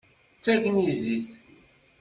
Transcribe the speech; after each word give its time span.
D 0.35 0.39
tagnizit. 0.43 1.27